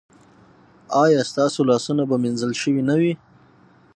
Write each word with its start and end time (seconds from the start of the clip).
ایا 1.03 1.21
ستاسو 1.31 1.59
لاسونه 1.69 2.03
به 2.09 2.15
مینځل 2.23 2.51
شوي 2.61 2.83
نه 2.89 2.95
وي؟ 3.01 3.13